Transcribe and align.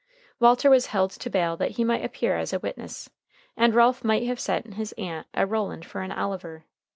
Walter 0.39 0.67
was 0.67 0.87
held 0.87 1.11
to 1.11 1.29
bail 1.29 1.55
that 1.57 1.73
he 1.73 1.83
might 1.83 2.03
appear 2.03 2.35
as 2.35 2.53
a 2.53 2.59
witness, 2.59 3.11
and 3.55 3.75
Ralph 3.75 4.03
might 4.03 4.23
have 4.25 4.39
sent 4.39 4.73
his 4.73 4.93
aunt 4.93 5.27
a 5.35 5.45
Roland 5.45 5.85
for 5.85 6.01
an 6.01 6.11
Oliver. 6.11 6.65